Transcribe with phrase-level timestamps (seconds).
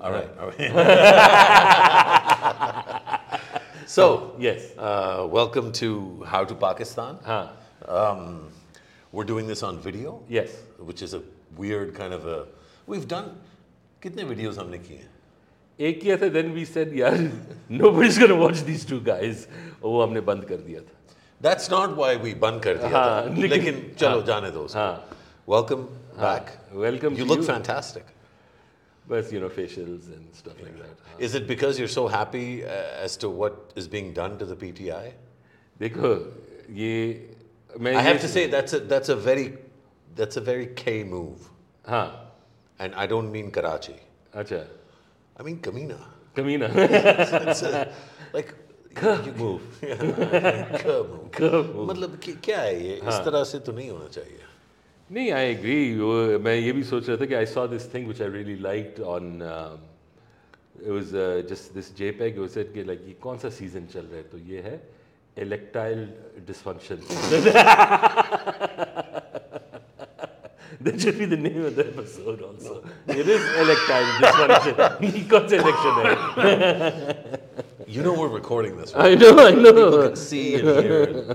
[0.00, 0.29] All right.
[0.39, 0.71] All right.
[3.87, 4.71] so, Yes.
[4.77, 7.17] uh, welcome to How to Pakistan.
[7.25, 8.51] हाँ Um,
[9.11, 10.49] we're doing this on video, yes.
[10.79, 11.21] which is a
[11.57, 12.45] weird kind of a.
[12.87, 13.31] We've done.
[14.03, 15.09] कितने videos हमने किए हैं?
[15.79, 17.17] एक किया था then we said यार
[17.81, 19.47] nobody's gonna watch these two guys
[19.81, 20.95] और वो हमने बंद कर दिया था
[21.41, 23.35] That's not why we बंद कर दिया हाँ, था.
[23.35, 24.79] लेकिन- लेकिन चलो जाने दो उसको.
[24.79, 25.17] हाँ
[25.47, 25.85] Welcome
[26.17, 26.49] back.
[26.73, 27.47] welcome You to look you.
[27.51, 28.03] fantastic.
[29.10, 31.20] बस you know facials and stuff like that हाँ.
[31.26, 34.56] Is it because you're so happy uh, as to what is being done to the
[34.62, 35.04] PTI?
[35.80, 36.10] देखो
[36.80, 36.92] ये
[37.80, 39.46] मैं I ये- have to say that's a that's a very
[40.20, 41.48] that's a very K move,
[41.88, 42.06] हाँ
[42.80, 43.96] and I don't mean Karachi.
[44.42, 44.62] अच्छा
[45.40, 45.98] I mean Kamina.
[46.36, 47.92] कमीना It's a,
[48.32, 48.54] like
[49.26, 49.62] you move.
[49.82, 51.30] Yeah, K move.
[51.32, 51.86] K move.
[51.90, 54.40] मतलब कि- क्या है ये इस तरह से तो नहीं होना चाहिए.
[55.11, 58.21] नहीं आई एग्री मैं ये भी सोच रहा था कि I saw this thing which
[58.21, 61.11] I really liked on it was
[61.49, 64.37] just this JPEG was said कि लाइक ये कौन सा सीज़न चल रहा है तो
[64.51, 64.75] ये है
[65.47, 66.07] erectile
[66.47, 66.97] dysfunction
[70.85, 72.75] That should be the name of the episode also.
[73.15, 74.79] It is electile dysfunction.
[75.01, 76.13] सा election है?
[77.87, 78.95] You know we're recording this.
[78.95, 79.11] right?
[79.11, 79.73] I know, I know.
[79.73, 81.25] People can see and hear.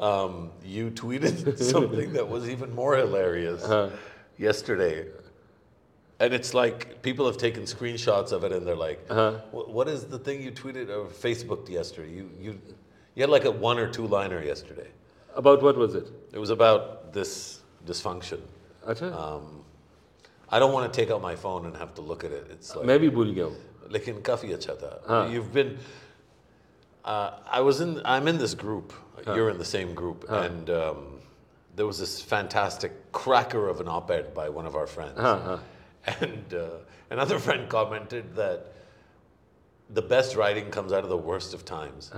[0.00, 3.62] Um, you tweeted something that was even more hilarious
[4.38, 5.06] yesterday.
[6.18, 9.00] And it's like people have taken screenshots of it and they're like,
[9.52, 12.10] "Wh- what is the thing you tweeted or Facebooked yesterday?
[12.16, 12.60] You, you,
[13.14, 14.88] you had like a one or two liner yesterday.
[15.34, 16.10] About what was it?
[16.32, 18.40] It was about this dysfunction.
[18.86, 19.64] अच्छा Um,
[20.50, 22.46] I don't want to take out my phone and have to look at it.
[22.50, 24.92] It's like, मैं भी भूल गया हूँ लेकिन काफी अच्छा था.
[25.32, 25.78] You've been.
[27.05, 28.01] uh, I was in.
[28.03, 28.91] I'm in this group.
[29.35, 31.19] You're in the same group, and um,
[31.75, 35.17] there was this fantastic cracker of an op-ed by one of our friends,
[36.19, 36.67] and uh,
[37.11, 38.73] another friend commented that
[39.91, 42.11] the best writing comes out of the worst of times.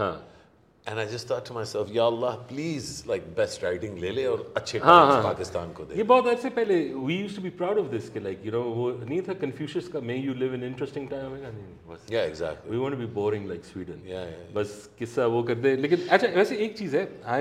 [0.87, 4.25] हाँ And I just thought to myself, Ya Allah, please, like best writing ले ले
[4.27, 5.97] और अच्छे हाँ, times हाँ। पाकिस्तान को दे.
[5.97, 8.63] ये बहुत अरसे पहले we used to be proud of this कि like you know
[8.79, 12.27] वो नहीं था Confucius का may you live in interesting time है नहीं बस Yeah,
[12.33, 12.71] exactly.
[12.71, 14.55] we want to be boring like Sweden Yeah, yeah, yeah.
[14.57, 17.41] बस किस्सा वो कर दे लेकिन अच्छा वैसे एक चीज़ है I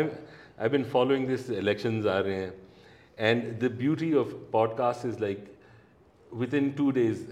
[0.60, 2.54] I've been following this elections आ रहे हैं
[3.18, 5.48] and the beauty of podcast is like
[6.44, 7.26] within two days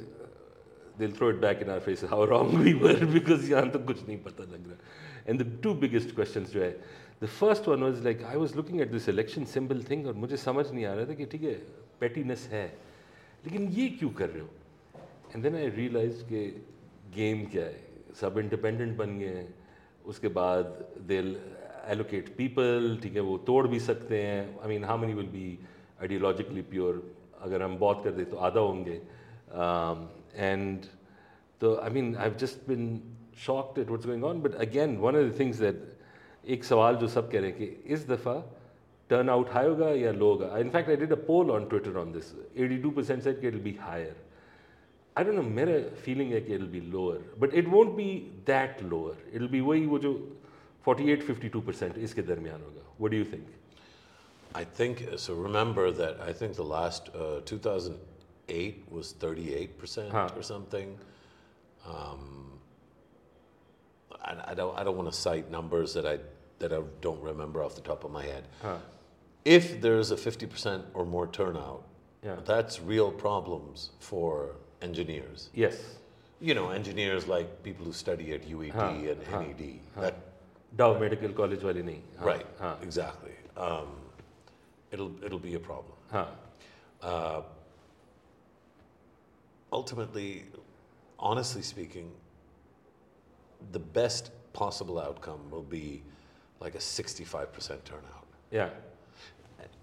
[0.98, 4.08] they'll throw it back in our faces how wrong we were because यहाँ तो कुछ
[4.08, 6.73] नहीं पता लग रहा And the two biggest questions जो है,
[7.21, 10.37] the first one was like, I was looking at this election symbol thing और मुझे
[10.37, 11.57] समझ नहीं आ रहा था कि ठीक है,
[12.03, 12.67] pettiness है।
[13.47, 14.49] लेकिन ये क्यों कर रहे हो?
[15.35, 16.47] एंड देन आई रियलाइज़ कि
[17.17, 17.81] गेम क्या है।
[18.21, 19.55] सब इंडिपेंडेंट बन गए हैं।
[20.07, 20.65] उसके बाद
[21.09, 21.19] दे
[21.93, 25.59] एलोकेट पीपल ठीक है, वो तोड़ भी सकते हैं। I mean how many will be
[26.01, 27.03] ideologically pure
[27.41, 29.01] अगर हम बहुत कर दे तो आधा होंगे।
[30.35, 30.85] एंड
[31.61, 33.01] तो I mean I just been
[33.46, 35.84] shocked at what's going on but again one of the things that
[36.56, 38.36] एक सवाल जो सब कह रहे हैं कि इस दफ़ा
[39.10, 42.12] टर्न आउट हाई होगा या लो होगा in fact I did a poll on Twitter on
[42.12, 44.16] this 82 percent set कि it be higher
[45.16, 48.10] I don't know मेरा फीलिंग है कि it be lower but it won't be
[48.48, 50.14] that lower it be वही वो जो
[50.88, 53.48] 48 52 परसेंट इसके दरमियान होगा what do you think
[54.56, 55.34] I think so.
[55.36, 60.30] Remember that I think the last uh, 2008 was 38 percent Huh.
[60.36, 60.98] or something.
[61.86, 62.53] Um,
[64.25, 66.19] I, I don't I don't want to cite numbers that I
[66.59, 68.45] that I don't remember off the top of my head.
[68.63, 68.77] Huh.
[69.45, 71.83] If there's a 50% or more turnout,
[72.23, 72.37] yeah.
[72.47, 75.51] that's real problems for engineers.
[75.53, 75.77] Yes.
[76.41, 78.89] You know, engineers like people who study at UET huh.
[78.89, 79.41] and huh.
[79.41, 79.81] NED.
[79.97, 80.17] That,
[80.77, 82.01] Dow Medical College wali nahi.
[82.21, 82.47] Right.
[82.83, 83.33] Exactly.
[83.57, 83.89] Um,
[84.91, 85.97] it'll it'll be a problem.
[87.03, 87.43] Uh,
[89.73, 90.45] ultimately,
[91.19, 92.11] honestly speaking,
[93.73, 96.03] the best possible outcome will be
[96.61, 98.27] like a 65% turnout.
[98.51, 98.71] Yeah.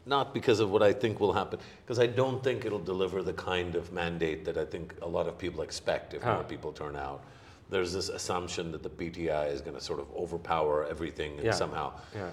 [0.05, 3.33] Not because of what I think will happen, because I don't think it'll deliver the
[3.33, 6.35] kind of mandate that I think a lot of people expect if Huh.
[6.35, 7.23] more people turn out.
[7.69, 11.51] There's this assumption that the PTI is going to sort of overpower everything and Yeah.
[11.51, 12.31] somehow, Yeah.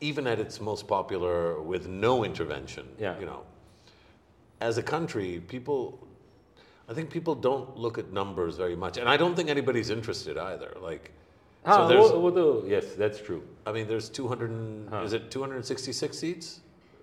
[0.00, 3.18] even at its most popular with no intervention, Yeah.
[3.20, 3.44] you know,
[4.60, 5.98] as a country, people,
[6.88, 10.36] I think people don't look at numbers very much, and I don't think anybody's interested
[10.36, 10.76] either.
[10.80, 11.12] Like,
[11.64, 13.42] ah, so what, what the, yes, that's true.
[13.66, 14.88] I mean, there's 200.
[14.90, 15.02] Huh.
[15.02, 16.60] Is it 266 seats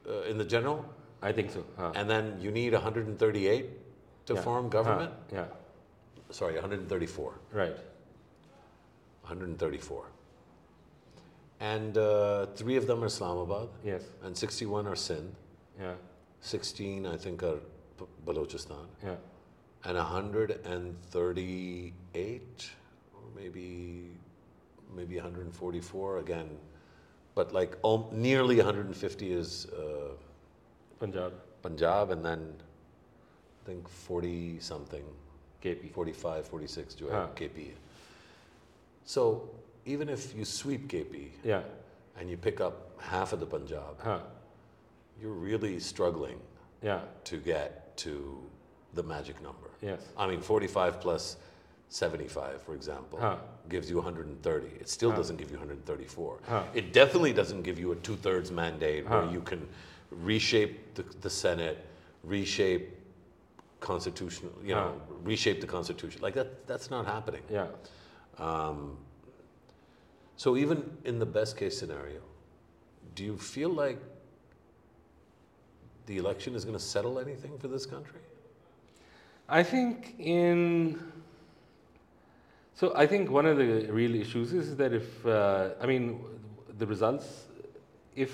[0.08, 0.86] uh, in the general?
[1.22, 1.66] I think so.
[1.78, 1.92] Huh.
[1.96, 3.70] And then you need 138
[4.28, 4.42] to yeah.
[4.42, 5.14] form government.
[5.32, 5.38] Huh.
[5.38, 5.46] Yeah.
[6.30, 7.34] Sorry, 134.
[7.52, 7.76] Right.
[9.22, 10.06] 134.
[11.60, 13.70] And uh, three of them are Islamabad.
[13.84, 14.04] Yes.
[14.24, 15.36] And 61 are Sindh.
[15.80, 15.94] Yeah.
[16.42, 17.60] 16, I think, are
[18.26, 18.88] Balochistan.
[19.04, 19.16] Yeah
[19.84, 22.70] and 138
[23.14, 24.12] or maybe
[24.96, 26.50] maybe 144 again
[27.34, 30.12] but like um, nearly 150 is uh,
[31.00, 32.54] punjab punjab and then
[33.64, 35.04] i think 40 something
[35.64, 37.28] kp 45 46 jo huh.
[37.36, 37.72] kp
[39.06, 39.50] so
[39.86, 41.62] even if you sweep kp yeah
[42.20, 44.20] and you pick up half of the punjab huh.
[45.20, 46.40] you're really struggling
[46.84, 47.00] yeah.
[47.24, 48.40] to get to
[48.94, 50.02] the magic number Yes.
[50.16, 51.38] I mean, 45 plus
[51.90, 53.38] 75, for example, Huh.
[53.68, 54.68] gives you 130.
[54.80, 56.40] It still doesn't give you 134.
[56.48, 56.64] Huh.
[56.74, 59.68] It definitely doesn't give you a two thirds mandate where you can
[60.12, 61.86] reshape the, the Senate,
[62.24, 62.96] reshape
[63.80, 66.22] constitutional, you know, reshape the Constitution.
[66.22, 67.42] Like that, that's not happening.
[67.50, 67.68] Yeah.
[68.38, 68.98] Um,
[70.38, 72.22] so even in the best case scenario,
[73.16, 74.00] do you feel like
[76.06, 78.20] the election is going to settle anything for this country?
[79.51, 81.01] I think in.
[82.75, 86.21] So I think one of the real issues is that if uh, I mean
[86.79, 87.45] the results,
[88.15, 88.33] if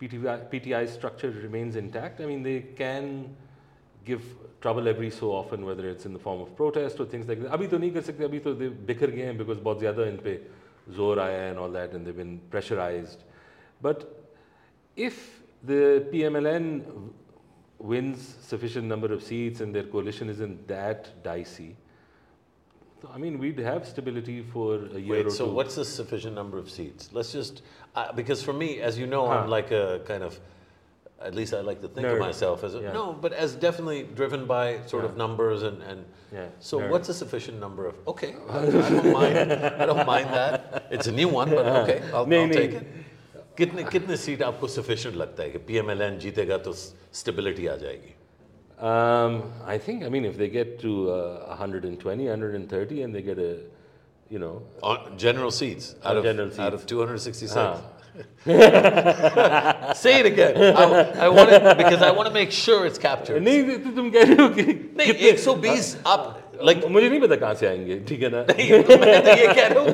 [0.00, 3.34] PTI, PTI structure remains intact, I mean they can
[4.04, 4.22] give
[4.60, 7.50] trouble every so often, whether it's in the form of protest or things like that.
[7.50, 10.16] अभी तो नहीं कर सकते अभी तो they बिखर गए हैं because बहुत ज़्यादा इन
[10.24, 10.40] पे
[10.96, 13.22] जोर आया है and all that and they've been pressurized.
[13.80, 14.04] But
[14.96, 16.82] if the PMLN
[17.79, 21.75] wins sufficient number of seats and their coalition isn't that dicey,
[23.01, 25.49] so, I mean, we'd have stability for a year Wait, or so two.
[25.49, 27.09] So, what's the sufficient number of seats?
[27.13, 27.61] Let's just,
[27.95, 29.33] uh, because for me, as you know, huh.
[29.33, 30.39] I'm like a kind of,
[31.21, 32.13] at least I like to think Nerd.
[32.13, 32.91] of myself as a, yeah.
[32.93, 35.09] no, but as definitely driven by sort yeah.
[35.09, 36.05] of numbers and and.
[36.33, 36.47] Yeah.
[36.59, 36.89] So, Nerd.
[36.89, 37.95] what's a sufficient number of?
[38.07, 39.37] Okay, I, I don't mind.
[39.37, 40.87] I don't mind that.
[40.89, 42.87] It's a new one, but okay, I'll, I'll take it.
[43.57, 47.67] कितने कितने seat आपको sufficient लगता है कि P M L N जीतेगा तो stability
[47.67, 48.13] आ जाएगी?
[49.71, 50.91] I think I mean if they get two
[51.61, 53.39] hundred and twenty hundred and thirty and they get
[54.31, 54.51] you know
[55.21, 55.95] general seats
[56.89, 57.93] two hundred sixty seven
[59.97, 60.55] Say it again.
[60.83, 60.85] I,
[61.25, 63.43] I want it because I want to make sure it's captured.
[63.47, 64.63] नहीं तो, तो तुम कह रहे हो कि
[65.01, 66.23] नहीं 120 हाँ। आप
[66.69, 68.41] like मुझे नहीं पता कहाँ से आएँगे ठीक है ना?
[68.49, 69.89] नहीं तो मैं तो ये कह रहा हूँ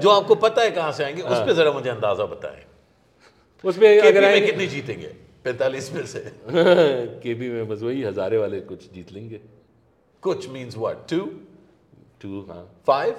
[0.00, 2.62] जो आपको पता है कहाँ से आएँगे उस हाँ। पे जरा मुझे अंदाज़ा बताएँ।
[3.64, 5.10] उसमें अगर में कितने जीतेंगे
[5.46, 6.20] 45 में से
[7.22, 9.40] केबी में बस वही हजारे वाले कुछ जीत लेंगे
[10.22, 11.26] कुछ means what two
[12.22, 13.16] टू हाँ five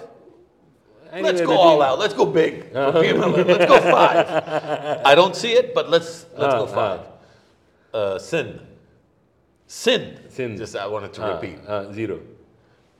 [1.26, 4.34] let's go all out let's go big let's go five
[5.12, 7.00] I don't see it but let's let's go Ah, five
[7.94, 8.60] uh, Sindh
[9.70, 10.58] Sindh Sindh.
[10.60, 12.20] just I wanted to हाँ, repeat हाँ, zero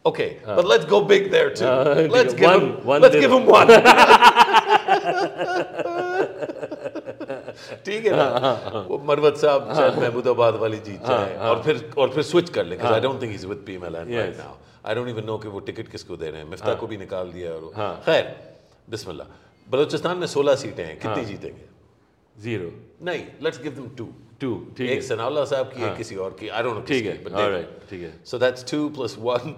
[0.06, 1.66] Okay, uh, but let's go big there too.
[1.66, 3.02] Uh, let's give one, him one.
[3.02, 3.68] Let's give him one.
[7.86, 8.86] ठीक है ना?
[8.90, 12.24] वो मरवत साहब हाँ। शायद महमूदाबाद वाली जीत जाए हाँ, हाँ। और फिर और फिर
[12.24, 13.66] स्विच कर ले I I don't don't think with
[14.40, 17.52] now even know कि वो टिकट किसको दे रहे हैं। मिफ्ता को भी निकाल दिया
[17.52, 17.72] और
[18.06, 18.36] खैर
[18.90, 19.28] बिस्मिल्लाह।
[19.70, 21.62] बलोचिस्तान में 16 सीटें हैं कितनी जीतेंगे?
[22.42, 24.10] ज़ीरो नहीं let's give them two
[24.42, 24.52] two
[24.82, 26.64] एक सनावला साहब की है किसी और की आई
[28.72, 28.84] 2
[29.34, 29.58] 1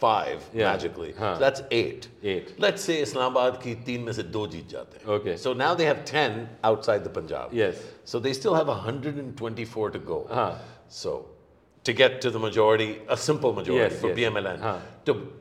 [0.00, 1.12] 5 Magically,
[1.42, 2.50] that's 8 Eight.
[2.58, 5.86] Let's say Islamabad की तीन में से दो जीत जाते हैं okay so now they
[5.86, 10.20] have 10 outside the Punjab yes so they still have 124 to go
[10.98, 11.12] So,
[11.86, 14.08] To get to the majority, a simple majority for.
[14.14, 14.60] PMLN.
[14.60, 14.78] Huh.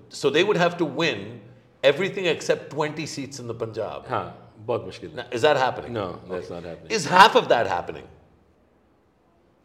[0.09, 1.41] So they would have to win
[1.83, 4.05] everything except 20 seats in the Punjab.
[4.07, 4.31] Huh.
[4.67, 5.93] Now, is that happening?
[5.93, 6.91] No, that's not happening.
[6.91, 8.05] Is half of that happening?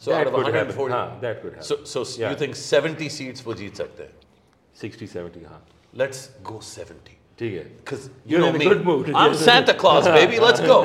[0.05, 0.93] So that out of could happen 140.
[0.93, 2.29] हाँ that could happen So, so Yeah.
[2.31, 4.13] you think 70 seats वो जीत सकते हैं?
[4.81, 5.61] 60 70 हाँ
[6.01, 6.19] Let's
[6.49, 7.15] go 70.
[7.39, 8.65] ठीक है Because you You're know in a me.
[8.65, 9.09] good mood.
[9.21, 9.45] I'm Yes.
[9.45, 10.39] Santa Claus, baby.
[10.39, 10.77] Let's go.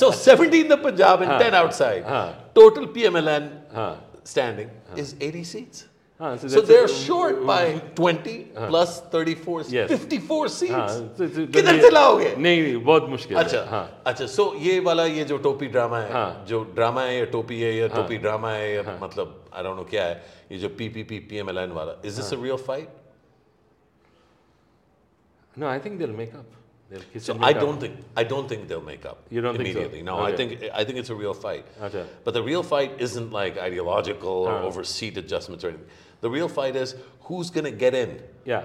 [0.00, 2.04] So 70 in the Punjab and 10 outside.
[2.60, 3.90] Total PMLN हाँ
[4.34, 4.70] standing
[5.04, 5.84] is 80 seats.
[6.20, 8.34] हाँ so, So that's they're a- short by 20
[8.68, 9.90] plus 34, Yes.
[9.90, 10.72] 54 seats.
[10.72, 10.86] हाँ
[11.18, 12.34] so- so- किधर ये- से लाओगे?
[12.36, 15.98] नहीं नहीं बहुत मुश्किल है अच्छा हाँ अच्छा सो ये वाला ये जो टोपी ड्रामा
[16.00, 19.62] है हाँ। जो ड्रामा है या टोपी है या टोपी ड्रामा है या मतलब आई
[19.62, 20.14] डोंट नो क्या है
[20.52, 22.88] ये जो पीपीपी पीएमएलएन वाला is this a real fight
[25.56, 26.46] no I think they'll make up
[26.90, 27.62] they'll kiss So and I make up.
[27.62, 29.22] don't think I don't think they'll make up.
[29.36, 29.78] You don't think so?
[29.78, 30.02] immediately.
[30.08, 30.36] No, I Okay.
[30.36, 31.64] think I think it's a real fight.
[31.86, 32.02] Okay.
[32.24, 34.66] But the real fight isn't like ideological or Ah.
[34.68, 35.88] over seat adjustments or anything.
[36.21, 38.63] the real fight is who's going to get in, yeah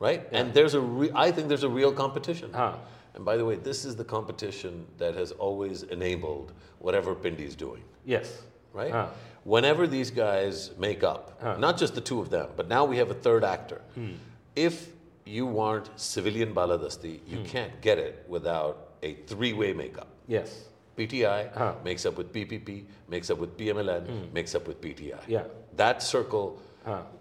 [0.00, 0.28] right?
[0.30, 2.50] And there's a re- I think there's a real competition.
[2.54, 2.78] Ah.
[3.14, 7.82] And by the way, this is the competition that has always enabled whatever Pindy's doing,
[8.04, 8.42] yes
[8.72, 8.92] right?
[8.94, 9.08] Ah.
[9.44, 13.10] Whenever these guys make up, not just the two of them, but now we have
[13.10, 13.80] a third actor.
[13.94, 14.12] Hmm.
[14.54, 14.90] If
[15.24, 17.44] you want civilian baladasti, you Hmm.
[17.44, 20.08] can't get it without a three-way makeup.
[20.28, 20.64] yes
[20.96, 21.74] PTI Ah.
[21.84, 25.16] makes up with PPP, makes up with PMLN, makes up with PTI.
[25.24, 25.30] Hmm.
[25.30, 25.44] Yeah.
[25.76, 26.60] That circle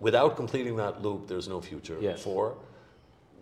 [0.01, 1.97] Without completing that loop, there's no future.
[2.01, 2.23] Yes.
[2.23, 2.57] Four,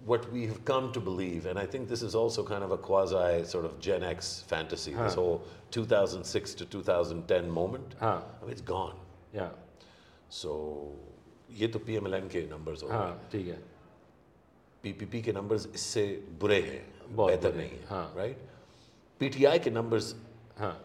[0.04, 2.78] what we have come to believe, and I think this is also kind of a
[2.78, 7.94] quasi sort of Gen X fantasy, this whole 2006 to 2010 moment.
[8.00, 8.20] Huh.
[8.40, 8.97] I mean, it's gone.
[9.35, 9.49] Yeah.
[10.28, 10.92] So,
[11.50, 13.59] ये तो PMLN के numbers हो हाँ ठीक है
[14.82, 16.04] PPP के numbers इससे
[16.40, 18.49] बुरे हैं बहुत बेहतर बुरे नहीं हैं, है हाँ। राइट
[19.20, 20.12] पीटीआई के numbers
[20.59, 20.84] हाँ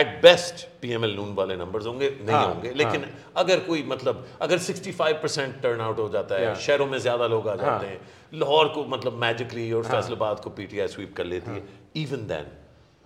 [0.00, 3.10] एट बेस्ट पीएमएल नून वाले नंबर्स होंगे नहीं हाँ, होंगे लेकिन हाँ.
[3.44, 7.48] अगर कोई मतलब अगर 65 परसेंट टर्न आउट हो जाता है शहरों में ज़्यादा लोग
[7.48, 8.00] आ हाँ। जाते हैं
[8.40, 11.62] लाहौर को मतलब मैजिकली और फैसलाबाद को पीटीआई स्वीप कर लेती है
[12.04, 12.46] इवन देन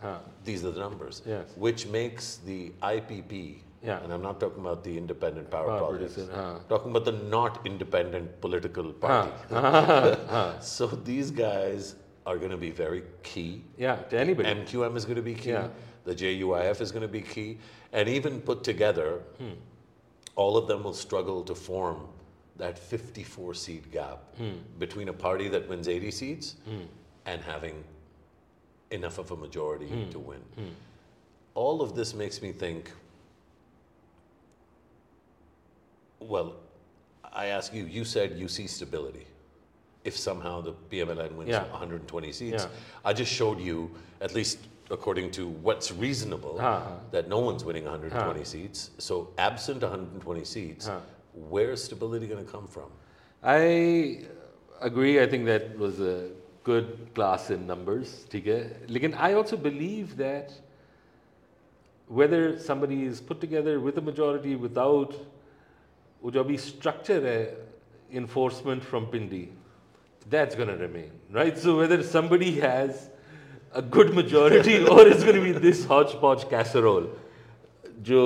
[0.03, 1.51] हाँ these are the numbers Yes.
[1.67, 2.61] which makes the
[2.93, 3.41] IPP
[3.89, 3.99] Yeah.
[4.05, 6.69] and I'm not talking about the independent power, Power projects producer, हाँ.
[6.69, 9.21] talking about the not independent political हाँ
[9.51, 11.95] party so these guys
[12.27, 15.51] are going to be very key yeah to anybody MQM is going to be key.
[15.51, 15.69] Yeah.
[16.04, 17.59] The JUIF is going to be key.
[17.92, 19.52] And even put together, Hmm.
[20.37, 22.09] all of them will struggle to form
[22.57, 24.59] that 54 seat gap Hmm.
[24.78, 26.57] between a party that wins 80 seats
[27.26, 27.85] and having
[28.90, 30.11] enough of a majority Hmm.
[30.11, 30.42] to win.
[31.54, 32.92] All of this makes me think
[36.21, 36.54] well,
[37.33, 39.26] I ask you, you said you see stability.
[40.04, 41.64] If somehow the PMLN wins Yeah.
[41.73, 42.69] 120 seats, Yeah.
[43.04, 43.90] I just showed you,
[44.21, 44.59] at least
[44.92, 46.92] according to what's reasonable, Uh-huh.
[47.12, 48.92] that no one's winning 120 seats.
[49.00, 51.00] So, absent 120 seats, Uh-huh.
[51.50, 52.90] where's stability going to come from?
[53.44, 54.25] I
[54.82, 55.20] agree.
[55.22, 56.30] I think that was a
[56.64, 58.14] good class in numbers.
[58.32, 60.54] ठीक है लेकिन I also believe that
[62.08, 65.14] whether somebody is put together with a majority without
[66.24, 67.40] वो जो अभी structure है
[68.22, 69.48] enforcement from Pindi
[70.30, 73.10] that's going to remain right so whether somebody has
[73.75, 77.05] a good majority or it's going to be this hodgepodge casserole
[78.09, 78.23] जो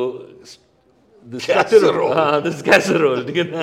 [1.27, 2.13] of- Casserole.
[2.15, 3.63] हाँ this casserole ठीक है ना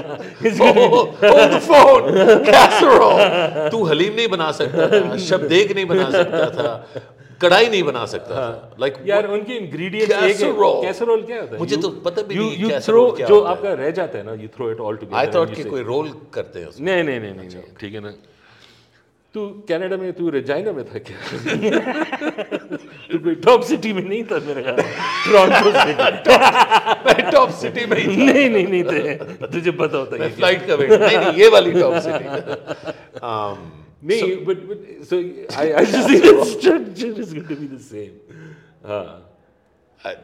[0.66, 2.06] Oh, hold the phone!
[2.46, 3.70] Casserole!
[3.72, 6.72] तू हलीम नहीं बना सकता था, शबदेग नहीं बना सकता था,
[7.42, 8.78] कढ़ाई नहीं बना सकता था.
[8.84, 10.82] Like, यार उनके इंग्रेडिएंट्स एक है Casserole.
[10.86, 14.18] कैसरोल क्या होता है मुझे तो पता भी नहीं you throw जो आपका रह जाता
[14.18, 16.86] है ना you throw it all together I thought कि कोई रोल करते हैं उसमें.
[16.92, 18.14] नहीं नहीं नहीं नहीं, ठीक है ना
[19.35, 21.17] तू कनाडा में तू रेजाइना में था क्या
[23.13, 24.77] तू कोई टॉप सिटी में नहीं था मेरे ख्याल
[25.27, 25.95] टोरंटो सिटी
[27.07, 28.33] मैं टॉप सिटी में ही था.
[28.33, 31.49] नहीं नहीं नहीं थे तुझे पता होता है मैं फ्लाइट का वेट नहीं नहीं ये
[31.57, 32.27] वाली टॉप सिटी
[33.31, 33.59] um,
[34.09, 34.79] नहीं but but
[35.11, 35.21] so
[35.65, 38.17] I I just think the structure is going to be the same
[38.87, 39.05] हाँ
[40.05, 40.17] I,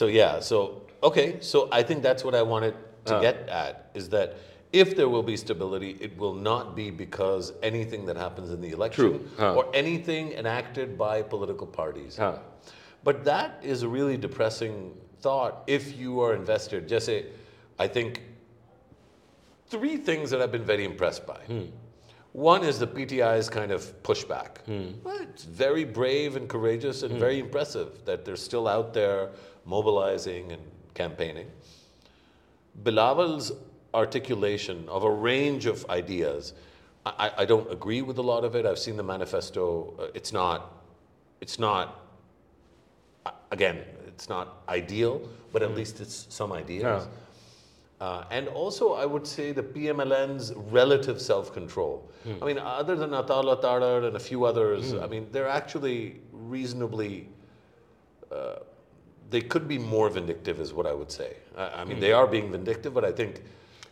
[0.00, 0.64] so yeah so
[1.06, 2.76] okay so i think that's what i wanted
[3.08, 4.38] to get at is that
[4.73, 8.69] if there will be stability it will not be because anything that happens in the
[8.69, 9.29] election.
[9.37, 9.55] Huh.
[9.55, 12.39] or anything enacted by political parties हाँ
[13.03, 17.25] but that is a really depressing thought if you are invested just say
[17.79, 18.21] i think
[19.67, 21.65] three things that i've been very impressed by hmm.
[22.31, 24.59] one is the PTI's kind of pushback.
[24.65, 24.91] Hmm.
[25.03, 27.19] Well, it's very brave and courageous and hmm.
[27.19, 29.31] very impressive that they're still out there
[29.65, 30.61] mobilizing and
[30.93, 31.47] campaigning.
[32.83, 33.51] Bilawal's
[33.93, 36.53] articulation of a range of ideas,
[37.05, 38.65] I, I- don't agree with a lot of it.
[38.65, 39.93] I've seen the manifesto.
[39.99, 40.71] Uh, It's not,
[41.41, 41.99] it's not,
[43.25, 45.21] uh, again, it's not ideal,
[45.51, 46.83] but at least it's some ideas.
[46.83, 48.05] Yeah.
[48.05, 52.07] Uh, and also, I would say the PMLN's relative self control.
[52.41, 57.27] I mean, other than Attaullah Tarar and a few others, I mean, they're actually reasonably,
[58.31, 58.57] uh,
[59.31, 61.35] they could be more vindictive, is what I would say.
[61.57, 63.41] I, I mean, they are being vindictive, but I think,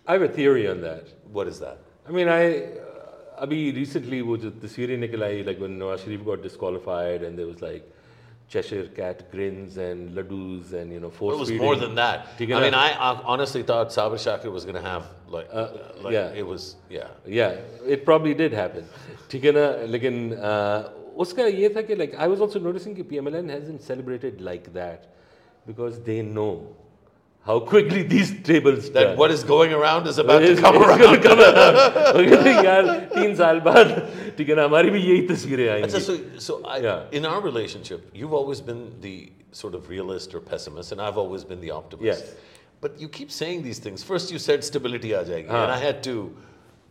[0.08, 1.78] I have a theory on that what is that?
[2.08, 6.24] I mean, I uh, अभी recently वो जो तस्वीरें निकल आई like when Nawaz Sharif
[6.24, 7.90] got disqualified and there was like
[8.48, 11.64] Cheshire cat grins and laddus and you know force It was feeding.
[11.64, 12.26] more than that.
[12.34, 12.78] I ठीक है mean, ना?
[12.78, 15.48] I, I honestly thought Sabir Shakir was going to have, like,
[16.02, 16.38] like yeah.
[16.42, 17.08] it was, yeah.
[17.26, 17.56] Yeah,
[17.96, 18.84] it probably did happen.
[19.30, 20.90] ठीक है ना लेकिन uh,
[21.24, 25.06] उसका ये था कि like I was also noticing कि PMLN hasn't celebrated like that
[25.66, 26.52] because they know
[27.46, 29.16] how quickly these tables That turn.
[29.18, 31.00] what is going around is about It's- to come it's around.
[31.00, 31.76] gonna come around.
[32.16, 33.90] वो कहते हैं, यार तीन साल बाद
[34.38, 37.18] ठीक है ना हमारी भी यही तस्वीरें Achha, आएंगी so, so I, Yeah.
[37.20, 39.14] in our relationship, you've always been the
[39.52, 42.24] sort of realist or pessimist, and I've always been the optimist.
[42.24, 42.34] Yes.
[42.80, 44.02] But you keep saying these things.
[44.02, 46.16] First, you said stability aa jayegi, and I had to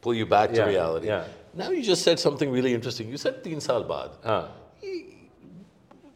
[0.06, 1.08] pull you back to Yeah, reality.
[1.08, 1.24] yeah.
[1.64, 3.10] Now you just said something really interesting.
[3.16, 4.16] You said teen saal baad.
[4.26, 4.44] हाँ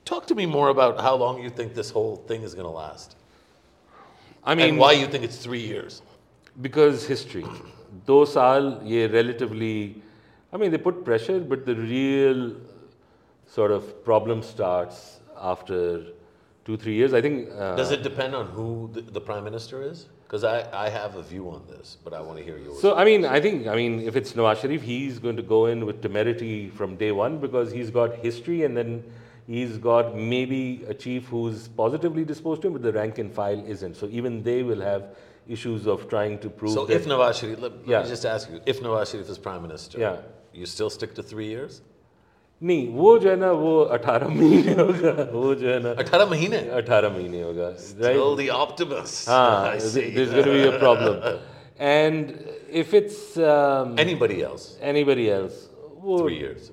[0.06, 2.72] Talk to me more about how long you think this whole thing is going to
[2.72, 3.16] last,
[4.45, 6.03] I mean, and why you think it's three years?
[6.61, 7.47] Because history.
[8.07, 10.03] Those are yeah, relatively.
[10.53, 12.57] I mean, they put pressure, but the real
[13.47, 16.05] sort of problem starts after
[16.65, 17.15] two, three years.
[17.15, 17.49] I think.
[17.57, 20.07] Uh, Does it depend on who the, the prime minister is?
[20.33, 22.81] Because I, I have a view on this, but I want to hear yours.
[22.81, 25.67] So, I mean, I think, I mean, if it's Nawaz Sharif, he's going to go
[25.67, 29.05] in with temerity from day one because he's got history and then
[29.48, 33.64] he's got maybe a chief who's positively disposed to him, but the rank and file
[33.66, 33.96] isn't.
[33.96, 35.04] So, even they will have
[35.48, 36.74] issues of trying to prove.
[36.74, 38.04] So, that, if Nawaz Sharif, let, let Yeah.
[38.04, 40.18] me just ask you, if Nawaz Sharif is prime minister, Yeah.
[40.54, 41.82] you still stick to three years?
[42.64, 46.56] नहीं वो जो है ना वो 18 महीने होगा वो जो है ना 18 mahine.
[46.78, 49.28] 18 महीने होगा right Still the optimist.
[49.28, 50.10] हाँ, I see.
[50.16, 51.40] there's going to be a problem
[51.80, 52.34] and
[52.72, 54.66] if it's um, Anybody else?
[54.82, 55.68] anybody else
[56.04, 56.72] वो Three years.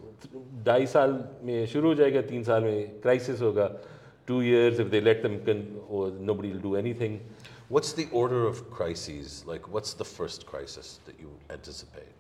[0.66, 3.72] ढाई साल में शुरू हो जाएगा तीन साल में क्राइसिस होगा
[4.32, 7.20] if they let them con or nobody will do anything
[7.70, 9.44] What's the order of crises?
[9.46, 12.16] Like, what's the first crisis that you anticipate?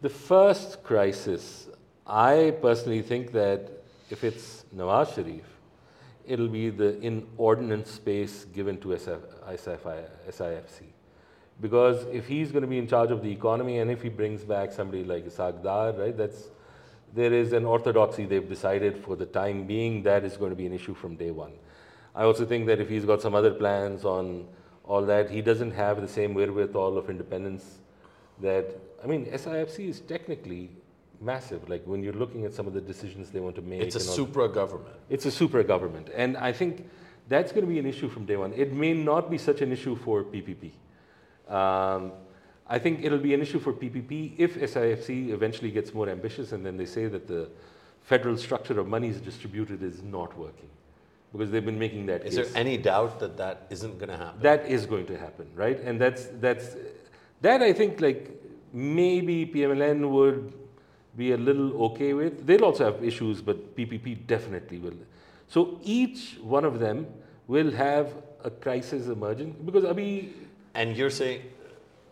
[0.00, 1.68] The first crisis,
[2.06, 3.70] I personally think that
[4.08, 5.44] if it's Nawaz Sharif,
[6.26, 9.20] it'll be the inordinate space given to SF,
[9.50, 10.84] SFI, SIFC.
[11.60, 14.44] Because if he's going to be in charge of the economy and if he brings
[14.44, 16.48] back somebody like Sagdar, right, that's,
[17.14, 20.66] there is an orthodoxy they've decided for the time being that is going to be
[20.66, 21.52] an issue from day one.
[22.14, 24.46] I also think that if he's got some other plans on
[24.84, 27.78] all that, he doesn't have the same wherewithal of independence
[28.40, 28.66] that,
[29.02, 30.70] I mean, SIFC is technically
[31.20, 31.68] massive.
[31.68, 33.80] Like when you're looking at some of the decisions they want to make.
[33.80, 34.96] It's a supra government.
[35.08, 36.10] it's a super government.
[36.14, 36.88] And I think
[37.28, 38.52] that's going to be an issue from day one.
[38.52, 40.72] It may not be such an issue for PPP.
[41.48, 42.12] Um,
[42.66, 46.64] I think it'll be an issue for PPP if SIFC eventually gets more ambitious and
[46.64, 47.48] then they say that the
[48.02, 50.70] federal structure of money is distributed is not working.
[51.32, 52.52] Because they've been making that Is case.
[52.52, 54.40] there any doubt that that isn't going to happen?
[54.40, 55.80] That is going to happen, right?
[55.80, 56.76] And that's that's
[57.40, 58.30] that I think like
[58.72, 60.52] maybe PMLN would
[61.16, 62.46] be a little okay with.
[62.46, 64.94] They'll also have issues, but PPP definitely will.
[65.48, 67.06] So each one of them
[67.46, 70.30] will have a crisis emerging because Abhi,
[70.74, 71.42] And you're saying,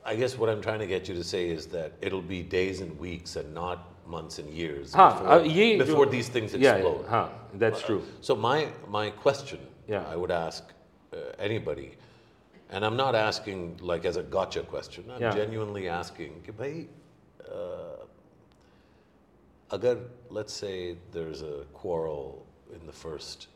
[0.06, 2.80] I guess what I'm trying to get you to say is that it'll be days
[2.82, 6.54] and weeks and not months and years हाँ, before, uh, ये before जो- these things
[6.54, 7.02] yeah, explode.
[7.04, 8.02] yeah, हाँ, that's true.
[8.22, 10.04] So my my question, Yeah.
[10.10, 10.64] I would ask
[11.14, 11.92] uh, anybody,
[12.70, 15.04] and I'm not asking like as a gotcha question.
[15.12, 15.32] I'm Yeah.
[15.36, 16.88] genuinely asking, कि भाई,
[17.52, 18.06] uh,
[19.72, 23.48] अगर let's say there's a quarrel in the first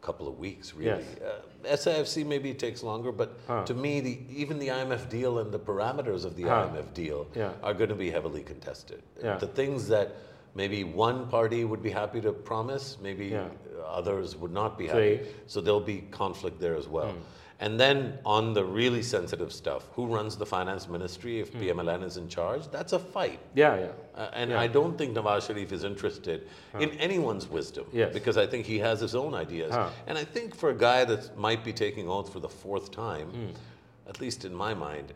[0.00, 1.04] couple of weeks, really.
[1.20, 1.20] Yes.
[1.20, 3.64] Uh, SIFC maybe takes longer, but Huh.
[3.64, 6.68] to me, the, even the IMF deal and the parameters of the Huh.
[6.72, 7.52] IMF deal Yeah.
[7.62, 9.02] are going to be heavily contested.
[9.22, 9.38] Yeah.
[9.38, 10.14] The things that
[10.54, 13.48] maybe one party would be happy to promise, maybe Yeah.
[13.86, 15.20] others would not be happy.
[15.22, 17.08] you- So there'll be conflict there as well.
[17.10, 17.18] Hmm.
[17.60, 22.16] And then on the really sensitive stuff, who runs the finance ministry if PMLN is
[22.16, 22.68] in charge?
[22.70, 23.40] That's a fight.
[23.54, 23.86] Yeah, yeah.
[24.14, 24.60] Uh, and Yeah.
[24.60, 26.46] I don't think Nawaz Sharif is interested
[26.78, 28.12] in anyone's wisdom Yes.
[28.12, 29.74] because I think he has his own ideas.
[29.74, 29.90] Huh.
[30.06, 33.28] And I think for a guy that might be taking oath for the fourth time,
[33.30, 34.08] Hmm.
[34.08, 35.12] at least in my mind,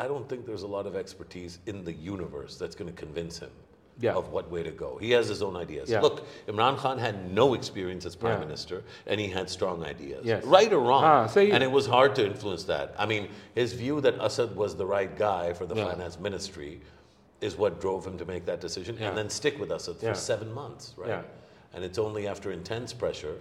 [0.00, 3.38] I don't think there's a lot of expertise in the universe that's going to convince
[3.38, 3.50] him
[4.00, 4.12] yeah.
[4.12, 4.98] of what way to go.
[4.98, 5.90] He has his own ideas.
[5.90, 6.00] Yeah.
[6.00, 8.46] Look, Imran Khan had no experience as prime yeah.
[8.46, 10.44] minister, and he had strong ideas, yes.
[10.44, 11.04] right or wrong.
[11.04, 12.94] Ah, so he, and it was hard to influence that.
[12.98, 16.80] I mean, his view that Asad was the right guy for the finance ministry
[17.40, 20.52] is what drove him to make that decision, and then stick with Asad for seven
[20.52, 21.24] months, right?
[21.72, 23.36] And it's only after intense pressure.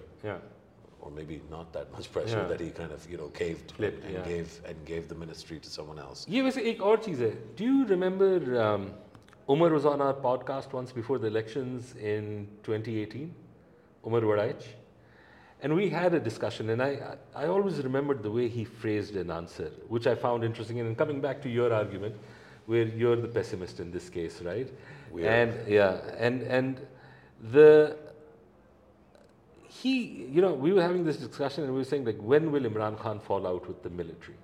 [1.02, 4.24] Or maybe not that much pressure that he kind of you know caved Flipped, and
[4.24, 6.26] gave and gave the ministry to someone else.
[7.58, 8.94] Do you remember um,
[9.50, 13.34] Umar was on our podcast once before the elections in 2018
[14.06, 14.64] Umar Warraich
[15.62, 19.32] and we had a discussion and I, I always remembered the way he phrased an
[19.32, 22.16] answer which I found interesting and coming back to your argument
[22.66, 24.70] where you're the pessimist in this case right
[25.12, 25.30] We are.
[25.30, 26.88] and yeah and and
[27.52, 27.98] the
[29.82, 32.62] he, you know, we were having this discussion and we were saying like, when will
[32.62, 34.38] Imran Khan fall out with the military?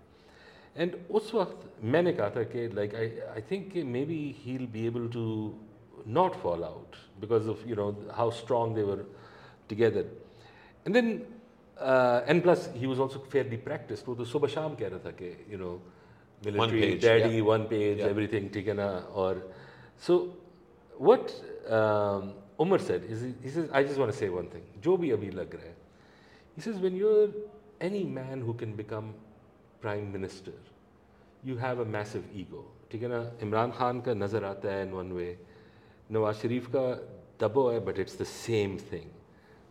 [0.78, 3.04] And उस वक्त मैंने कहा था कि like I,
[3.36, 5.54] I think कि maybe he'll be able to
[6.04, 9.04] not fall out because of you know how strong they were
[9.68, 10.04] together.
[10.84, 11.26] And then
[11.78, 14.06] uh, and plus he was also fairly practiced.
[14.06, 15.80] वो तो सुबह शाम कह रहा था कि you know
[16.44, 17.42] military page, daddy yeah.
[17.42, 18.08] one page Yeah.
[18.08, 19.42] everything ठीक है ना और
[19.98, 20.18] so
[20.98, 21.32] what
[21.68, 24.96] um, Umar said is he, he says I just want to say one thing जो
[24.96, 25.74] भी अभी लग रहा है
[26.56, 27.30] he says when you're
[27.80, 29.14] any man who can become
[29.80, 30.52] prime minister
[31.44, 34.94] you have a massive ego ठीक है ना इमरान खान का नज़र आता है in
[35.00, 35.34] one way
[36.12, 36.86] Nawaz Sharif का
[37.40, 39.10] दबो है but it's the same thing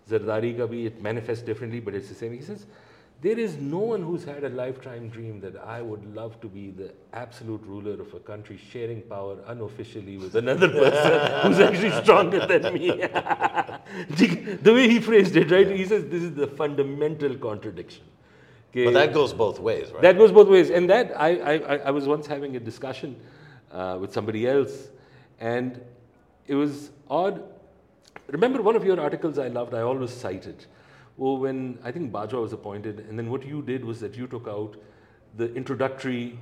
[0.10, 2.34] Zardari ka bhi, it manifests differently, but it's the same.
[2.34, 2.66] He says,
[3.22, 6.72] there is no one who's had a lifetime dream that I would love to be
[6.72, 12.46] the absolute ruler of a country, sharing power unofficially with another person who's actually stronger
[12.46, 12.88] than me.
[14.62, 15.70] the way he phrased it, right?
[15.70, 18.04] He says, this is the fundamental contradiction.
[18.73, 20.03] but that goes both ways, right?
[20.03, 20.71] That goes both ways.
[20.71, 23.17] And that, I, I, I was once having a discussion
[23.73, 24.89] uh, with somebody else,
[25.41, 25.81] and
[26.47, 27.43] it was odd.
[28.29, 30.67] Remember one of your articles I loved, I always cited,
[31.19, 34.27] oh, when I think Bajwa was appointed, and then what you did was that you
[34.27, 34.77] took out
[35.37, 36.39] the introductory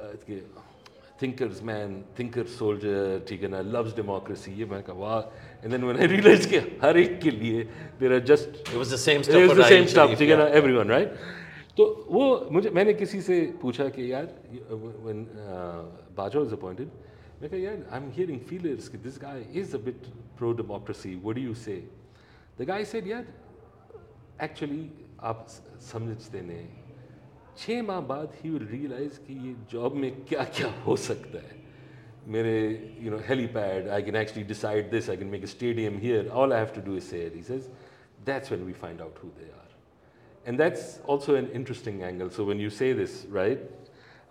[0.00, 0.06] uh,
[1.18, 4.52] thinkers, man, thinker, soldier, Tigana loves democracy.
[5.62, 8.48] And then when I realized that there are just.
[8.48, 9.36] It was the same stuff.
[9.36, 10.60] It was the same stuff, Tigana, yeah.
[10.60, 11.12] everyone, right?
[11.76, 14.26] तो वो मुझे मैंने किसी से पूछा कि यार
[15.04, 15.82] when uh,
[16.16, 16.88] Bajwa was appointed,
[17.40, 21.16] मैं कहा यार I'm hearing feelers कि this guy is a bit pro democracy.
[21.16, 21.78] What do you say?
[22.58, 23.24] The guy said यार
[24.48, 24.84] actually
[25.20, 25.46] आप
[25.92, 26.68] समझते नहीं.
[27.58, 31.60] छः माह बाद ही विल रियलाइज़ कि ये जॉब में क्या क्या हो सकता है.
[32.28, 32.54] मेरे
[33.02, 36.52] you know helipad I can actually decide this I can make a stadium here all
[36.52, 37.68] I have to do is say says
[38.26, 39.70] that's when we find out who they are
[40.44, 42.30] And that's also an interesting angle.
[42.30, 43.60] So when you say this, right?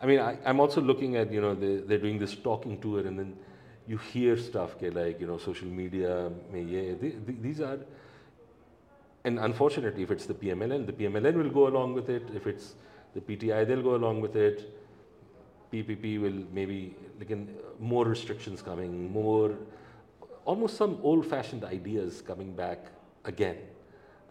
[0.01, 3.05] I mean, I, am also looking at, you know, they, they're doing this talking tour
[3.05, 3.37] and then
[3.87, 7.79] you hear stuff like, you know, social media, these are,
[9.23, 12.23] and unfortunately, if it's the PMLN, the PMLN will go along with it.
[12.33, 12.75] If it's
[13.13, 14.77] the PTI, they'll go along with it.
[15.71, 19.55] PPP will maybe, like in, more restrictions coming, more,
[20.45, 22.87] almost some old-fashioned ideas coming back
[23.25, 23.57] again.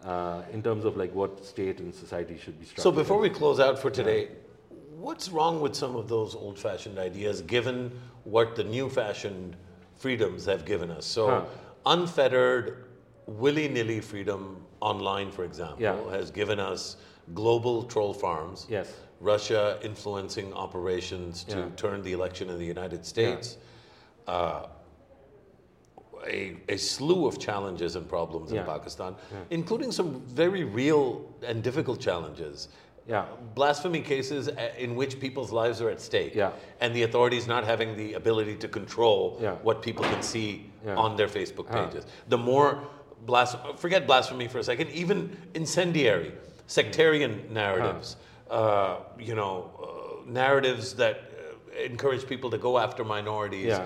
[0.05, 2.83] Uh, in terms of like what state and society should be structured.
[2.83, 4.77] So before we close out for today, yeah.
[4.97, 7.93] what's wrong with some of those old-fashioned ideas given
[8.25, 9.57] what the new-fashioned
[9.97, 11.05] freedoms have given us?
[11.05, 11.45] So huh.
[11.85, 12.87] unfettered,
[13.27, 15.97] willy-nilly freedom online, for example, yeah.
[16.11, 16.97] has given us
[17.35, 18.67] global troll farms.
[18.71, 18.95] Yes.
[19.21, 21.69] Russia influencing operations to yeah.
[21.77, 23.59] turn the election in the United States.
[24.27, 24.67] Uh,
[26.27, 28.61] a, a, slew of challenges and problems yeah.
[28.61, 29.15] in Pakistan,
[29.51, 32.69] including some very real and difficult challenges.
[33.09, 33.25] Yeah.
[33.55, 36.35] Blasphemy cases uh, in which people's lives are at stake.
[36.35, 36.53] Yeah.
[36.81, 39.55] And the authorities not having the ability to control yeah.
[39.63, 42.07] what people can see on their Facebook pages.
[42.29, 42.83] The more
[43.27, 46.33] blas- forget blasphemy for a second, even incendiary
[46.71, 48.17] sectarian narratives,
[48.49, 53.77] uh, you know, uh, narratives that uh, encourage people to go after minorities.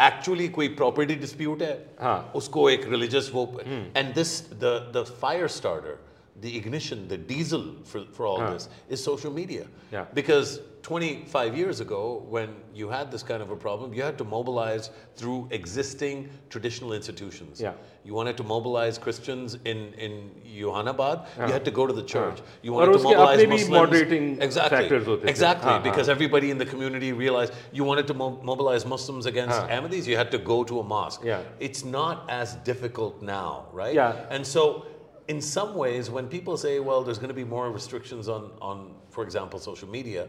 [0.00, 5.46] Actually कोई property dispute है हाँ। उसको एक religious वो and this the the fire
[5.56, 5.96] starter
[6.40, 8.52] the ignition, the diesel for for all हाँ.
[8.52, 9.66] this is social media.
[9.92, 10.06] Yeah.
[10.14, 14.24] Because 25 years ago, when you had this kind of a problem, you had to
[14.24, 17.60] mobilize through existing traditional institutions.
[17.60, 17.72] Yeah.
[18.04, 21.46] You wanted to mobilize Christians in, in Youhanabad, yeah.
[21.46, 22.38] you had to go to the church.
[22.38, 22.44] Yeah.
[22.62, 23.68] You wanted to mobilize Muslims.
[23.68, 24.86] moderating exactly.
[25.28, 30.06] Exactly, because everybody in the community realized you wanted to mo- mobilize Muslims against Ahmadis,
[30.06, 31.22] you had to go to a mosque.
[31.24, 31.42] Yeah.
[31.60, 33.94] It's not as difficult now, right?
[33.94, 34.26] Yeah.
[34.30, 34.86] And so
[35.28, 38.94] in some ways, when people say, well, there's going to be more restrictions on, on
[39.10, 40.26] for example, social media,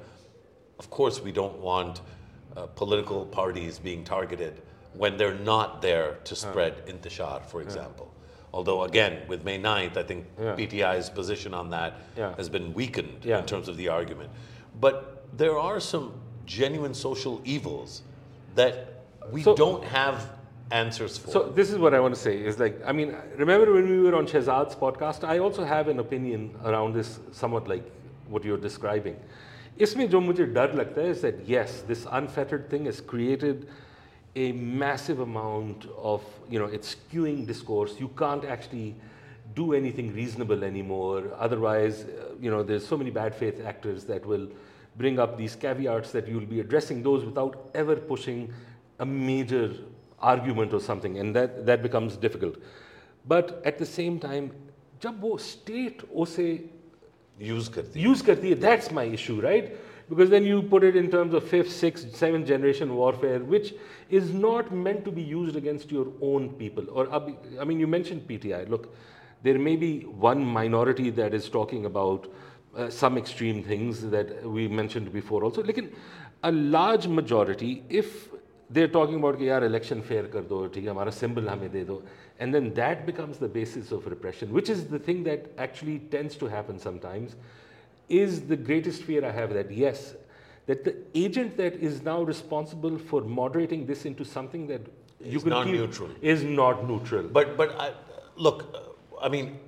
[0.78, 2.02] of course, we don't want
[2.56, 4.62] uh, political parties being targeted
[4.94, 6.92] when they're not there to spread uh.
[6.92, 8.12] intishar, for example.
[8.12, 8.16] Yeah.
[8.54, 10.56] Although, again, with May 9th, I think yeah.
[10.56, 12.36] PTI's position on that yeah.
[12.36, 14.32] has been weakened in terms of the argument.
[14.82, 16.14] But there are some
[16.46, 18.02] genuine social evils
[18.56, 20.32] that we so, don't have
[20.71, 21.31] answers for.
[21.31, 24.01] So this is what I want to say is like I mean remember when we
[24.01, 27.85] were on Shehzad's podcast I also have an opinion around this somewhat like
[28.29, 29.17] what you're describing
[29.79, 33.67] इसमें जो मुझे डर लगता है that yes, this unfettered thing has created
[34.37, 37.99] a massive amount of, you know, it's skewing discourse.
[37.99, 38.95] You can't actually
[39.55, 41.25] do anything reasonable anymore.
[41.39, 44.49] Otherwise, uh, you know, there's so many bad faith actors that will
[44.97, 48.53] bring up these caveats that you'll be addressing those without ever pushing
[49.01, 49.73] a major
[50.21, 52.57] argument or something, and that, that becomes difficult.
[53.27, 54.53] But at the same time,
[55.03, 56.47] जब वो state उसे
[57.39, 59.77] use karti use karti that's my issue right
[60.09, 63.75] because then you put it in terms of fifth sixth seventh generation warfare which
[64.11, 68.27] is not meant to be used against your own people or i mean you mentioned
[68.29, 68.95] pti look
[69.43, 72.31] there may be one minority that is talking about
[72.77, 75.83] uh, some extreme things that we mentioned before also like
[76.43, 78.29] a large majority if
[78.70, 82.02] they're talking about yaar election fair kar do theek symbol hame de do
[82.40, 86.36] and then that becomes the basis of repression which is the thing that actually tends
[86.36, 87.36] to happen sometimes
[88.08, 90.14] is the greatest fear i have that yes
[90.70, 94.82] that the agent that is now responsible for moderating this into something that
[95.20, 96.10] is you could not neutral.
[96.22, 97.24] is not neutral.
[97.24, 97.96] But but
[98.36, 98.60] look
[99.22, 99.60] i mean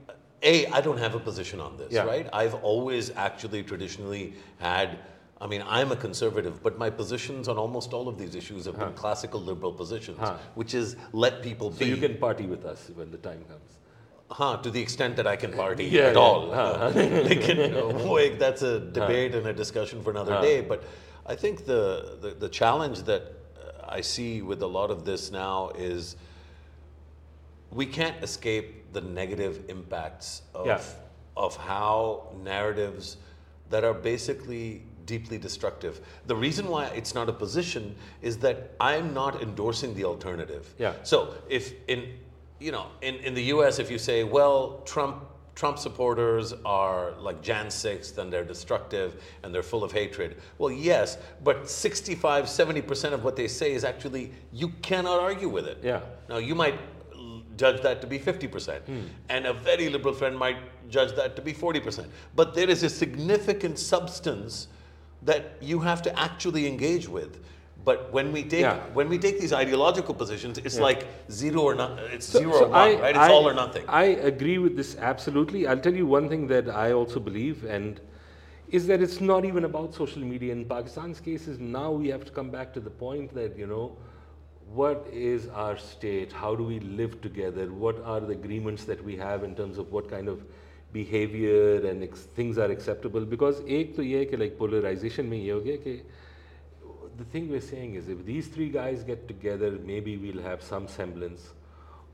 [0.43, 2.29] a i don't have a position on this right?
[2.31, 4.99] I've always actually traditionally had
[5.41, 8.75] I mean, I'm a conservative, but my positions on almost all of these issues have
[8.75, 8.85] huh.
[8.85, 10.37] been classical liberal positions, huh.
[10.53, 11.85] which is let people so be.
[11.85, 13.79] So you can party with us when the time comes.
[14.29, 16.19] Huh, to the extent that I can party yeah, at yeah.
[16.19, 16.53] all.
[16.53, 16.91] Huh.
[16.95, 20.61] like, that's a debate and a discussion for another day.
[20.61, 20.83] But
[21.25, 25.31] I think the, the, the challenge that uh, I see with a lot of this
[25.31, 26.17] now is
[27.71, 30.81] we can't escape the negative impacts of, yeah.
[31.35, 33.17] of how narratives
[33.71, 36.01] that are basically deeply destructive.
[36.27, 40.73] The reason why it's not a position is that I'm not endorsing the alternative.
[40.77, 40.93] Yeah.
[41.03, 42.13] So if in
[42.59, 47.41] you know in, in the US if you say, well, Trump Trump supporters are like
[47.41, 50.37] Jan 6th and they're destructive and they're full of hatred.
[50.57, 55.67] Well, yes, but 65, 70% of what they say is actually, you cannot argue with
[55.67, 55.79] it.
[55.83, 56.01] Yeah.
[56.29, 56.79] Now, you might
[57.57, 59.01] judge that to be 50%, hmm.
[59.29, 60.57] and a very liberal friend might
[60.89, 62.07] judge that to be 40%.
[62.35, 64.67] But there is a significant substance
[65.23, 67.39] that you have to actually engage with.
[67.83, 68.79] But when we take Yeah.
[68.93, 71.97] when we take these ideological positions, it's like zero or not.
[72.13, 73.09] It's So- zero so or one, right?
[73.09, 73.85] It's I- all or nothing.
[73.87, 75.65] I agree with this absolutely.
[75.67, 77.99] I'll tell you one thing that I also believe, and
[78.69, 80.51] is that it's not even about social media.
[80.53, 83.65] In Pakistan's case, is now we have to come back to the point that you
[83.67, 83.97] know,
[84.73, 86.31] what is our state?
[86.31, 87.65] How do we live together?
[87.73, 90.45] What are the agreements that we have in terms of what kind of
[90.92, 93.26] behavior and ex- things are acceptable?
[93.34, 96.00] Because एक तो ये है कि like polarization में ये हो गया कि
[97.18, 100.88] the thing we're saying is if these three guys get together, maybe we'll have some
[100.96, 101.46] semblance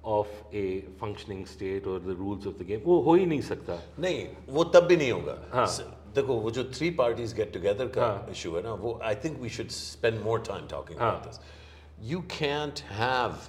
[0.04, 2.80] of a functioning state or the rules of the game.
[2.84, 3.78] वो हो ही नहीं सकता.
[4.00, 7.86] नहीं वो तब भी नहीं होगा हाँ। स- देखो वो जो थ्री पार्टीज गेट टुगेदर
[7.96, 11.10] का हाँ। इशू है ना वो I think we should spend more time talking हाँ।
[11.10, 13.48] About this you can't have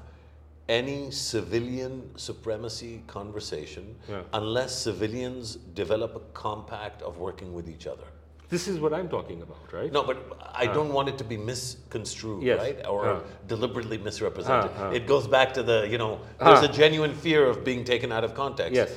[0.69, 4.23] any civilian supremacy conversation Yeah.
[4.35, 8.09] unless civilians develop a compact of working with each other
[8.51, 9.93] This is what I'm talking about, right?
[9.93, 10.19] no but
[10.65, 12.59] i don't want it to be misconstrued Yes.
[12.63, 13.17] right or Huh.
[13.55, 14.91] deliberately misrepresented huh.
[14.99, 16.13] it goes back to the you know
[16.45, 18.91] there's a genuine fear of being taken out of context Yes.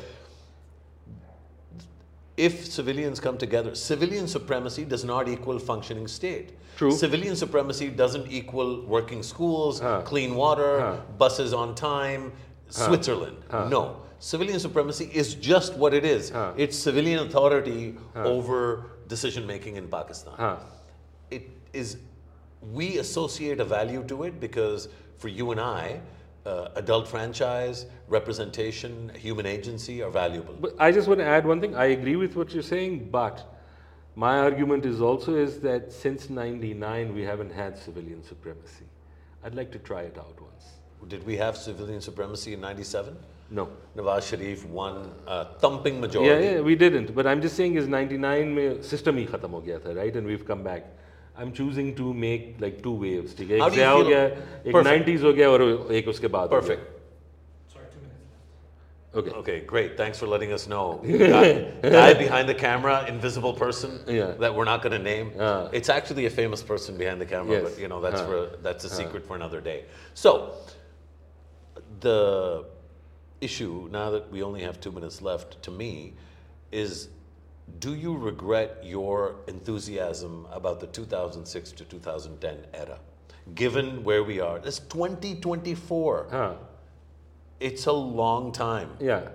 [2.47, 6.53] If civilians come together, civilian supremacy does not equal functioning state.
[6.75, 6.91] True.
[6.91, 10.01] Civilian supremacy doesn't equal working schools, Huh.
[10.11, 10.95] clean water, Huh.
[11.23, 12.31] buses on time,
[12.69, 13.37] Switzerland.
[13.69, 13.83] No.
[14.19, 16.29] Civilian supremacy is just what it is.
[16.31, 16.53] Huh.
[16.57, 20.33] It's civilian authority over decision making in Pakistan.
[20.37, 20.55] Huh.
[21.29, 21.97] It is,
[22.79, 25.99] we associate a value to it because for you and I,
[26.45, 30.55] uh, adult franchise, representation, human agency are valuable.
[30.59, 31.75] But I just want to add one thing.
[31.75, 33.47] I agree with what you're saying, but
[34.15, 38.85] my argument is also is that since 99 we haven't had civilian supremacy.
[39.43, 40.65] I'd like to try it out once.
[41.07, 43.15] Did we have civilian supremacy in 97?
[43.49, 43.69] No.
[43.97, 46.45] Nawaz Sharif won a thumping majority.
[46.45, 47.13] Yeah, yeah, we didn't.
[47.13, 50.15] But I'm just saying is 99 mein system hi khatam ho gaya tha, right?
[50.15, 50.85] And we've come back.
[51.38, 53.34] I'm choosing to make like two waves.
[53.38, 53.58] ठीक है?
[53.60, 54.24] How एक do you नया हो feel- गया,
[54.66, 54.86] एक Perfect.
[54.86, 56.68] 90s हो गया और एक उसके बाद हो गया.
[56.68, 56.92] Perfect.
[59.18, 59.30] Okay.
[59.40, 59.96] Okay, great.
[59.96, 61.00] Thanks for letting us know.
[61.02, 61.44] Guy,
[61.82, 64.32] guy behind the camera, invisible person Yeah.
[64.42, 65.30] that we're not going to name.
[65.40, 65.70] Ah.
[65.72, 67.62] It's actually a famous person behind the camera, Yes.
[67.70, 68.26] but you know that's Ah.
[68.26, 69.84] for that's a secret for another day.
[70.12, 70.32] So,
[72.00, 72.64] the
[73.40, 76.12] issue now that we only have two minutes left, to me,
[76.70, 77.08] is
[77.79, 82.99] do you regret your enthusiasm about the 2006 to 2010 era,
[83.55, 84.57] given where we are?
[84.63, 86.27] It's 2024.
[86.29, 86.53] Huh.
[87.59, 88.89] It's a long time.
[88.99, 89.29] Yeah.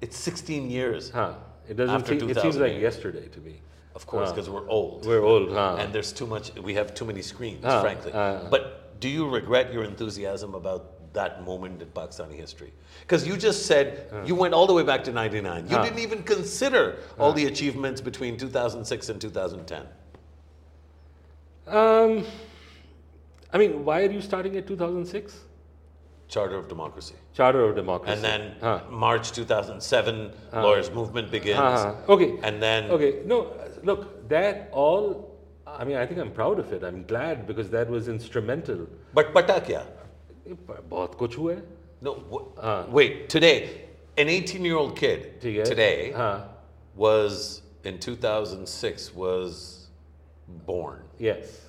[0.00, 1.34] It's 16 years, Huh.
[1.68, 3.60] It doesn't seem, it seems like yesterday to me.
[3.94, 5.06] of course, because we're old.
[5.06, 5.76] We're old, huh?
[5.78, 8.10] And there's too much, we have too many screens, frankly.
[8.12, 8.48] ah.
[8.50, 12.72] but do you regret your enthusiasm about that moment in Pakistani history?
[13.00, 15.68] Because you just said you went all the way back to 99.
[15.68, 15.82] You Ah.
[15.82, 19.86] didn't even consider all the achievements between 2006 and 2010.
[21.66, 22.24] Um,
[23.52, 25.44] I mean, why are you starting at 2006?
[26.28, 27.16] Charter of Democracy.
[27.34, 28.12] Charter of Democracy.
[28.12, 28.80] And then Huh.
[28.88, 31.58] March 2007, lawyers' movement begins.
[31.58, 31.94] Uh-huh.
[32.14, 32.38] Okay.
[32.42, 33.22] And then Okay.
[33.24, 35.26] No, look, that all.
[35.66, 36.82] I mean, I think I'm proud of it.
[36.84, 38.86] I'm glad because that was instrumental.
[39.14, 39.82] But pata kya?
[40.89, 41.63] बहुत कुछ हुआ है.
[42.01, 42.85] No, w- Ah.
[42.89, 43.29] wait.
[43.29, 43.69] Today,
[44.17, 45.63] an 18-year-old kid ठीक है.
[45.65, 46.47] today हाँ.
[46.95, 49.87] was in 2006 was
[50.65, 50.99] born.
[51.19, 51.61] Yes.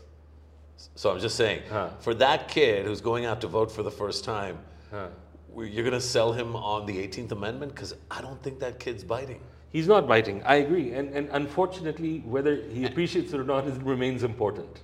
[0.94, 1.90] So I'm just saying, Ah.
[2.00, 4.58] for that kid who's going out to vote for the first time,
[4.90, 5.08] Huh.
[5.52, 8.78] we- you're going to sell him on the 18th Amendment because I don't think that
[8.78, 9.40] kid's biting.
[9.72, 10.42] He's not biting.
[10.44, 10.92] I agree.
[10.92, 14.82] And, and unfortunately, whether he appreciates it or not, it remains important.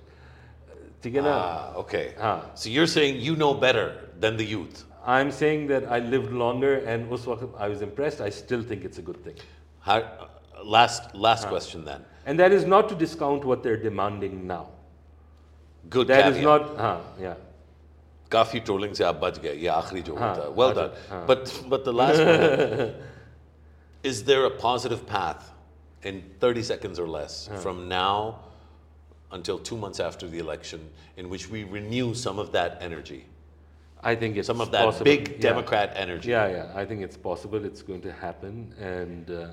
[1.03, 1.31] ठीक है ना?
[1.31, 2.03] Ah, okay.
[2.19, 2.41] Ah.
[2.55, 3.85] So you're saying you know better
[4.19, 4.83] than the youth.
[5.05, 8.21] I'm saying that I lived longer and उस वक्त I was impressed.
[8.21, 9.35] I still think it's a good thing.
[9.79, 10.27] How, uh,
[10.75, 12.05] last last question then.
[12.25, 14.67] And that is not to discount what they're demanding now.
[15.89, 16.43] Good That is caveat.
[16.43, 17.35] not, हाँ, yeah.
[18.31, 21.09] काफी trolling से आप बच गए ये आखिरी जो हाँ, होता है well अच्छा, done
[21.09, 21.25] हाँ.
[21.27, 22.93] but but the last one
[24.11, 25.51] is there a positive path
[26.11, 28.39] in 30 seconds or less from now
[29.31, 30.79] until two months after the election
[31.17, 33.25] in which we renew some of that energy,
[34.03, 35.05] I think it's some of that possible.
[35.05, 35.49] big Yeah.
[35.49, 36.29] Democrat energy?
[36.29, 36.71] Yeah, yeah.
[36.75, 37.63] I think it's possible.
[37.65, 38.73] It's going to happen.
[38.79, 39.47] And, uh,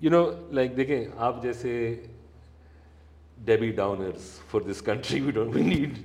[0.00, 1.74] you know, like, देखें आप जैसे
[3.44, 6.04] Debbie Downers for this country, we don't, we need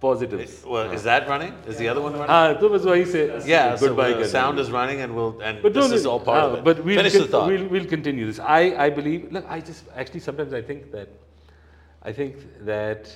[0.00, 0.64] positives.
[0.64, 1.52] Well, is that running?
[1.66, 2.28] Is the other one running?
[2.28, 4.60] हाँ तो बस वही से yeah, so goodbye the करने sound लगे.
[4.66, 6.64] is running and we'll and But this don't is all part uh, of it.
[6.64, 7.48] But we'll, Finish con- the thought.
[7.48, 8.38] we'll we'll continue this.
[8.38, 9.32] I I believe.
[9.32, 11.08] Look, I just actually sometimes I think that
[12.08, 13.08] I think that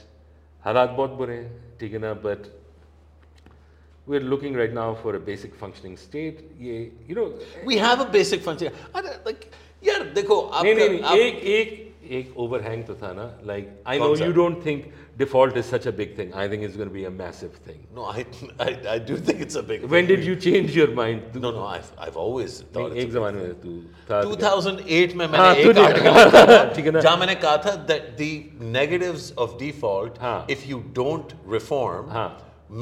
[0.65, 2.51] हालात बहुत बुरे हैं ठीक है ना but
[4.07, 6.39] we're looking right now for a basic functioning state.
[6.61, 6.79] ये
[7.09, 7.27] you know
[7.71, 8.73] we have a basic function.
[8.95, 9.47] I don't- like
[9.87, 11.86] यार देखो नहीं नहीं आपका नहीं आप, एक एक
[12.19, 14.27] एक overhang तो था ना like I know कौन सा?
[14.27, 14.87] you don't think
[15.23, 16.33] default is such a big thing.
[16.43, 17.81] I think it's going to be a massive thing.
[17.99, 18.25] no I,
[18.67, 19.83] I I do think it's a big.
[19.95, 20.11] When thing.
[20.13, 21.39] did you change your mind?
[21.47, 23.75] No, no, I've I've always thought नहीं, it's एक जमाने में तू
[24.11, 27.01] था 2008 में हाँ, मैंने एक तूने- आर्टिकल लिखा था ठीक है ना?
[27.01, 28.31] जहाँ मैंने कहा था that the
[28.79, 30.39] negatives of default हाँ.
[30.57, 32.31] if you don't reform हाँ.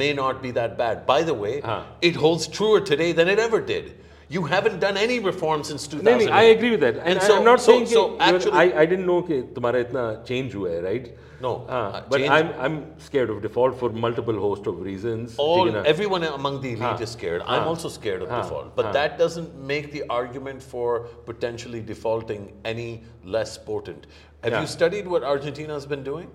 [0.02, 1.04] may not be that bad.
[1.06, 1.80] By the way, हाँ.
[2.10, 3.90] it holds truer today than it ever did.
[4.32, 6.04] You haven't done any reform since 2008.
[6.04, 8.04] नहीं नहीं I agree with that and And so- I am not so- saying so
[8.10, 11.76] कि actually- I I didn't know कि तुम्हारा इतना change हुआ है right No, uh,
[12.08, 15.70] but change- I am I am scared of default for multiple host of reasons All
[15.92, 16.98] everyone among the elite हाँ.
[17.06, 17.44] is scared.
[17.44, 17.70] I'm हाँ.
[17.72, 18.42] also scared of हाँ.
[18.42, 18.92] default, but हाँ.
[18.98, 20.90] that doesn't make the argument for
[21.30, 22.44] potentially defaulting
[22.74, 22.88] any
[23.36, 24.06] less potent.
[24.44, 24.66] Have Yeah.
[24.66, 26.28] you studied what Argentina has been doing?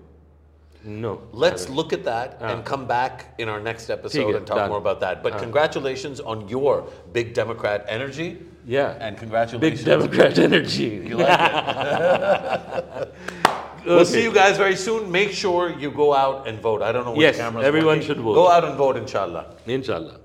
[0.83, 1.21] No.
[1.31, 4.69] Let's look at that uh, and come back in our next episode and talk done.
[4.69, 5.21] more about that.
[5.21, 8.39] But uh, congratulations on your big Democrat energy.
[8.65, 8.97] Yeah.
[8.99, 9.79] And congratulations.
[9.79, 10.89] Big Democrat energy.
[11.11, 13.13] You like it.
[13.45, 13.85] okay.
[13.85, 15.11] We'll see you guys very soon.
[15.11, 16.81] Make sure you go out and vote.
[16.81, 17.65] I don't know which yes, cameras.
[17.65, 18.07] Everyone working.
[18.07, 18.35] should vote.
[18.35, 19.55] Go out and vote, inshallah.
[19.65, 20.20] Inshallah.